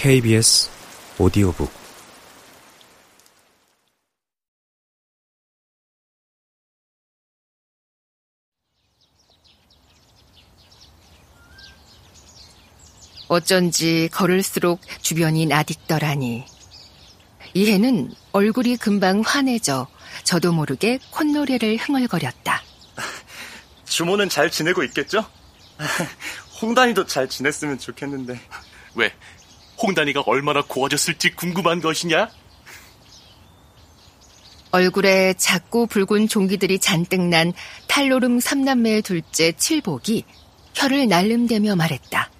[0.00, 0.70] KBS
[1.18, 1.70] 오디오북
[13.28, 16.46] 어쩐지 걸을수록 주변이 나딕더라니.
[17.52, 19.86] 이해는 얼굴이 금방 환해져
[20.24, 22.62] 저도 모르게 콧노래를 흥얼거렸다.
[23.84, 25.26] 주모는 잘 지내고 있겠죠?
[26.62, 28.40] 홍단이도 잘 지냈으면 좋겠는데.
[28.94, 29.12] 왜?
[29.82, 32.28] 홍단이가 얼마나 고와졌을지 궁금한 것이냐?
[34.72, 37.52] 얼굴에 작고 붉은 종기들이 잔뜩 난
[37.88, 40.24] 탈로름 삼남매의 둘째 칠복이
[40.74, 42.30] 혀를 날름대며 말했다.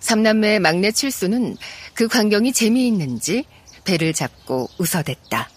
[0.00, 1.56] 삼남매의 막내 칠수는
[1.94, 3.44] 그 광경이 재미있는지
[3.84, 5.48] 배를 잡고 웃어댔다.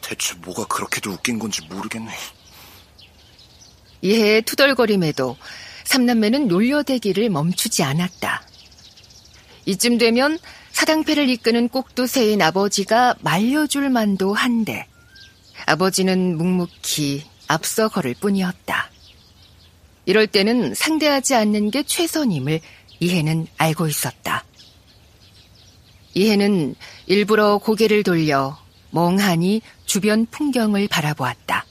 [0.00, 2.10] 대체 뭐가 그렇게도 웃긴 건지 모르겠네.
[4.00, 5.36] 이해의 투덜거림에도
[5.84, 8.42] 삼남매는 놀려대기를 멈추지 않았다.
[9.66, 10.38] 이쯤 되면
[10.72, 14.86] 사당패를 이끄는 꼭두새인 아버지가 말려줄 만도 한데
[15.66, 18.90] 아버지는 묵묵히 앞서 걸을 뿐이었다.
[20.06, 22.60] 이럴 때는 상대하지 않는 게 최선임을
[23.00, 24.44] 이해는 알고 있었다.
[26.14, 26.74] 이해는
[27.06, 28.58] 일부러 고개를 돌려
[28.90, 31.64] 멍하니 주변 풍경을 바라보았다.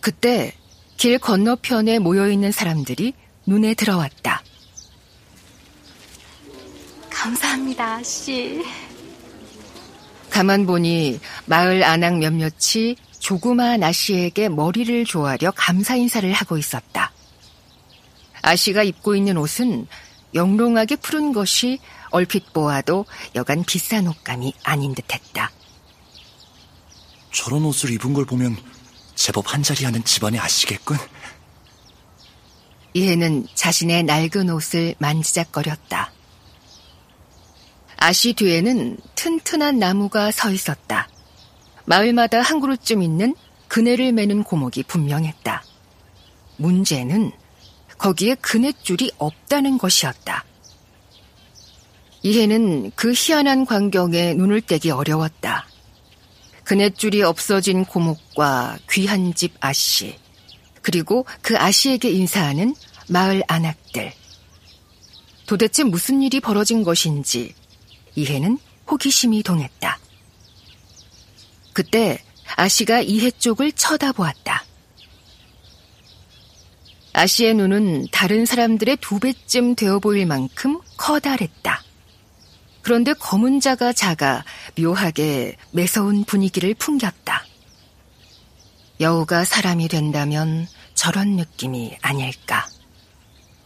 [0.00, 0.52] 그때
[0.96, 3.14] 길 건너편에 모여있는 사람들이
[3.46, 4.42] 눈에 들어왔다.
[7.20, 8.64] 감사합니다, 아씨.
[10.30, 17.12] 가만 보니 마을 안악 몇몇이 조그마한 아씨에게 머리를 조아려 감사 인사를 하고 있었다.
[18.40, 19.86] 아씨가 입고 있는 옷은
[20.32, 21.78] 영롱하게 푸른 것이
[22.10, 23.04] 얼핏 보아도
[23.34, 25.50] 여간 비싼 옷감이 아닌 듯했다.
[27.34, 28.56] 저런 옷을 입은 걸 보면
[29.14, 30.96] 제법 한자리 하는 집안의 아씨겠군.
[32.94, 36.12] 이해는 자신의 낡은 옷을 만지작거렸다.
[38.02, 41.06] 아씨 뒤에는 튼튼한 나무가 서 있었다.
[41.84, 43.34] 마을마다 한 그루쯤 있는
[43.68, 45.62] 그네를 매는 고목이 분명했다.
[46.56, 47.30] 문제는
[47.98, 50.46] 거기에 그네줄이 없다는 것이었다.
[52.22, 55.68] 이해는 그 희한한 광경에 눈을 떼기 어려웠다.
[56.64, 60.18] 그네줄이 없어진 고목과 귀한 집 아씨,
[60.80, 62.74] 그리고 그 아씨에게 인사하는
[63.08, 64.12] 마을 안악들.
[65.46, 67.54] 도대체 무슨 일이 벌어진 것인지
[68.14, 68.58] 이해는
[68.90, 69.98] 호기심이 동했다.
[71.72, 72.18] 그때
[72.56, 74.64] 아씨가 이해 쪽을 쳐다보았다.
[77.12, 81.82] 아씨의 눈은 다른 사람들의 두 배쯤 되어 보일 만큼 커다랬다.
[82.82, 84.44] 그런데 검은 자가 작아
[84.78, 87.44] 묘하게 매서운 분위기를 풍겼다.
[89.00, 92.68] 여우가 사람이 된다면 저런 느낌이 아닐까.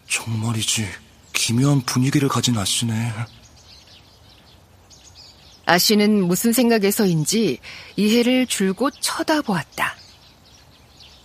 [0.08, 0.86] 정말이지
[1.32, 3.12] 기묘한 분위기를 가진 아씨네.
[5.66, 7.58] 아씨는 무슨 생각에서인지
[7.96, 9.96] 이해를 줄곧 쳐다보았다.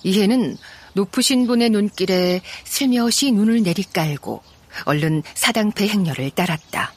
[0.04, 0.58] 이해는
[0.94, 4.42] 높으신 분의 눈길에 슬며시 눈을 내리깔고
[4.86, 6.94] 얼른 사당패 행렬을 따랐다.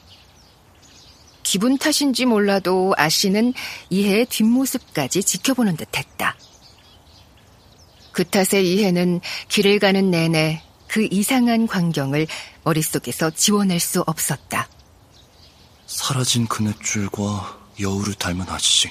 [1.43, 3.53] 기분 탓인지 몰라도 아씨는
[3.91, 6.37] 이해의 뒷모습까지 지켜보는 듯 했다.
[8.13, 12.27] 그 탓에 이해는 길을 가는 내내 그 이상한 광경을
[12.65, 14.69] 머릿속에서 지워낼 수 없었다.
[15.93, 18.91] 사라진 그네줄과 여우를 닮은 아씨.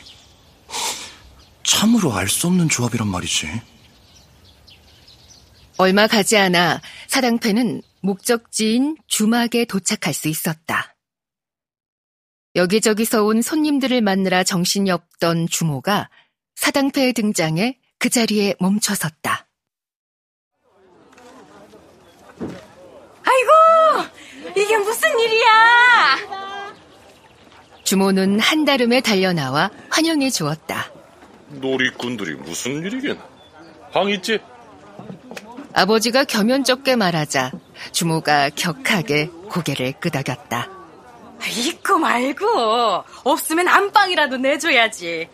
[1.63, 3.47] 참으로 알 수 없는 조합이란 말이지.
[5.77, 10.95] 얼마 가지 않아 사당패는 목적지인 주막에 도착할 수 있었다.
[12.55, 16.09] 여기저기서 온 손님들을 만나라 정신이 없던 주모가
[16.55, 19.47] 사당패에 등장해 그 자리에 멈춰섰다.
[23.23, 24.09] 아이고,
[24.55, 26.41] 이게 무슨 일이야?
[27.91, 30.89] 주모는 한달음에 달려나와 환영해 주었다.
[31.49, 33.19] 놀이꾼들이 무슨 일이긴?
[33.91, 34.39] 방 있지?
[35.73, 37.51] 아버지가 겸연쩍게 말하자
[37.91, 40.69] 주모가 격하게 고개를 끄덕였다.
[41.49, 45.27] 있고 말고 없으면 안방이라도 내줘야지.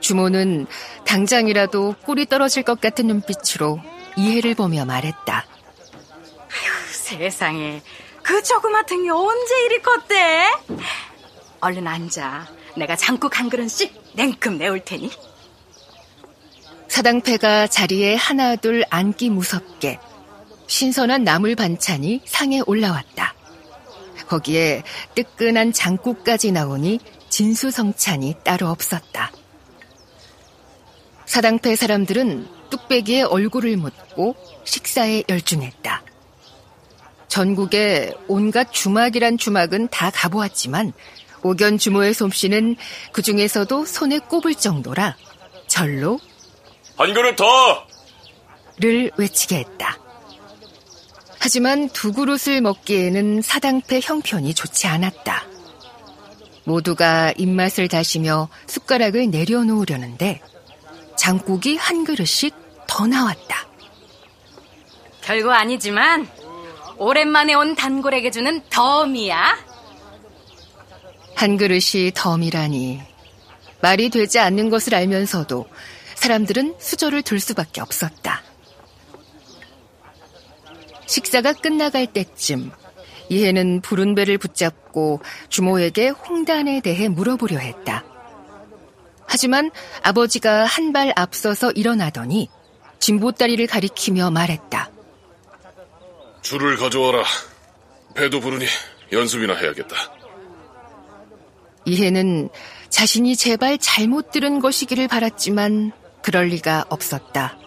[0.00, 0.66] 주모는
[1.04, 3.82] 당장이라도 꿀이 떨어질 것 같은 눈빛으로
[4.16, 5.44] 이해를 보며 말했다.
[5.44, 7.82] 아휴, 세상에
[8.22, 10.46] 그 조그마한 게 언제 이리 컸대?
[11.62, 12.48] 얼른 앉아.
[12.76, 15.10] 내가 장국 한 그릇씩 냉큼 내올 테니.
[16.88, 19.98] 사당패가 자리에 하나둘 앉기 무섭게
[20.66, 23.34] 신선한 나물 반찬이 상에 올라왔다.
[24.26, 24.82] 거기에
[25.14, 26.98] 뜨끈한 장국까지 나오니
[27.30, 29.30] 진수성찬이 따로 없었다.
[31.26, 36.02] 사당패 사람들은 뚝배기에 얼굴을 묻고 식사에 열중했다.
[37.28, 40.92] 전국에 온갖 주막이란 주막은 다 가보았지만
[41.42, 42.76] 옥연 주모의 솜씨는
[43.12, 45.16] 그 중에서도 손에 꼽을 정도라
[45.66, 46.18] 절로
[46.96, 47.44] 한 그릇 더!
[48.78, 49.98] 를 외치게 했다.
[51.38, 55.44] 하지만 두 그릇을 먹기에는 사당패 형편이 좋지 않았다.
[56.64, 60.40] 모두가 입맛을 다시며 숟가락을 내려놓으려는데
[61.16, 62.54] 장국이 한 그릇씩
[62.86, 63.66] 더 나왔다.
[65.22, 66.28] 별거 아니지만
[66.96, 69.58] 오랜만에 온 단골에게 주는 덤이야.
[71.42, 73.02] 한 그릇이 덤이라니
[73.80, 75.66] 말이 되지 않는 것을 알면서도
[76.14, 78.44] 사람들은 수저를 들 수밖에 없었다.
[81.06, 82.70] 식사가 끝나갈 때쯤
[83.28, 88.04] 이해는 부른 배를 붙잡고 주모에게 홍단에 대해 물어보려 했다.
[89.26, 89.72] 하지만
[90.04, 92.50] 아버지가 한 발 앞서서 일어나더니
[93.00, 94.90] 진보다리를 가리키며 말했다.
[96.42, 97.24] 줄을 가져와라.
[98.14, 98.66] 배도 부르니
[99.10, 100.21] 연습이나 해야겠다.
[101.84, 102.48] 이해는
[102.88, 105.92] 자신이 제발 잘못 들은 것이기를 바랐지만
[106.22, 107.58] 그럴 리가 없었다.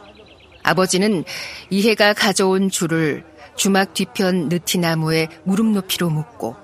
[0.63, 1.23] 아버지는
[1.69, 3.25] 이해가 가져온 줄을
[3.55, 6.55] 주막 뒤편 느티나무에 무릎 높이로 묶고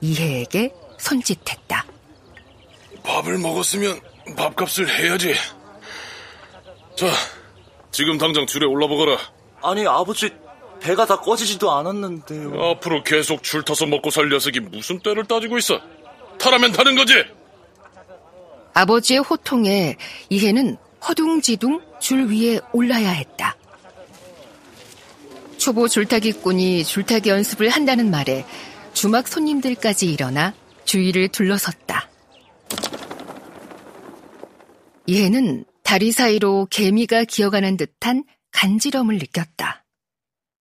[0.00, 1.86] 이해에게 손짓했다.
[3.02, 4.00] 밥을 먹었으면
[4.36, 5.34] 밥값을 해야지.
[6.96, 7.06] 자,
[7.90, 9.18] 지금 당장 줄에 올라보거라.
[9.62, 10.30] 아니 아버지
[10.80, 12.70] 배가 다 꺼지지도 않았는데요.
[12.70, 15.80] 앞으로 계속 줄 타서 먹고 살 녀석이 무슨 때를 따지고 있어.
[16.38, 17.24] 타라면 타는 거지.
[18.74, 19.96] 아버지의 호통에
[20.28, 20.76] 이해는
[21.06, 23.56] 허둥지둥 줄 위에 올라야 했다.
[25.58, 28.44] 초보 줄타기꾼이 줄타기 연습을 한다는 말에
[28.94, 32.08] 주막 손님들까지 일어나 주위를 둘러섰다.
[35.06, 39.84] 이해는 다리 사이로 개미가 기어가는 듯한 간지럼을 느꼈다.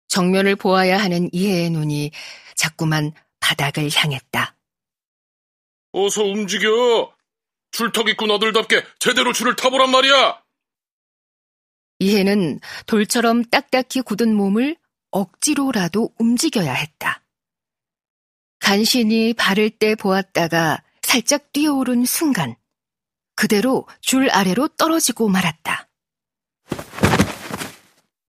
[0.09, 2.11] 정면을 보아야 하는 이해의 눈이
[2.55, 4.56] 자꾸만 바닥을 향했다.
[5.99, 7.11] 어서 움직여.
[7.71, 10.43] 줄타기꾼 아들답게 제대로 줄을 타보란 말이야.
[12.01, 14.77] 이해는 돌처럼 딱딱히 굳은 몸을
[15.11, 17.23] 억지로라도 움직여야 했다.
[18.59, 22.57] 간신히 발을 떼 보았다가 살짝 뛰어오른 순간
[23.35, 25.89] 그대로 줄 아래로 떨어지고 말았다.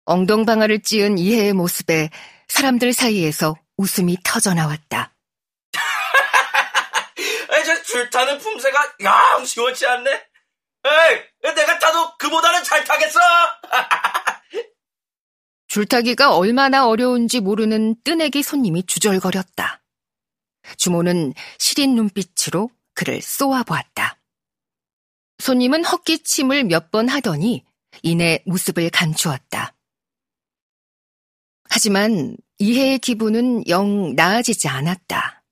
[0.04, 2.10] 엉덩방아를 찧은 이해의 모습에
[2.50, 5.13] 사람들 사이에서 웃음이 터져 나왔다.
[7.94, 10.12] 저줄 타는 품새가 영 시원치 않네.
[10.12, 13.20] 에이, 내가 타도 그보다는 잘 타겠어.
[15.68, 19.84] 줄타기가 얼마나 어려운지 모르는 뜨내기 손님이 주절거렸다.
[20.78, 24.20] 주모는 시린 눈빛으로 그를 쏘아보았다.
[25.38, 27.64] 손님은 헛기침을 몇 번 하더니
[28.02, 29.76] 이내 모습을 감추었다.
[31.70, 35.44] 하지만 이해의 기분은 영 나아지지 않았다.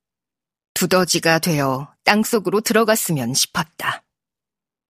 [0.73, 4.03] 두더지가 되어 땅속으로 들어갔으면 싶었다.